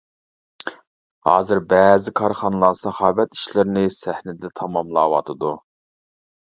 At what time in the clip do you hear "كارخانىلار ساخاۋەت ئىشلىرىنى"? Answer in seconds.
2.21-3.85